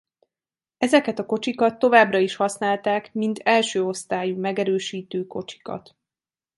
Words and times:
Ezeket 0.77 1.19
a 1.19 1.25
kocsikat 1.25 1.79
továbbra 1.79 2.17
is 2.17 2.35
használták 2.35 3.13
mint 3.13 3.39
elsőosztályú 3.39 4.39
megerősítő 4.39 5.27
kocsikat. 5.27 5.95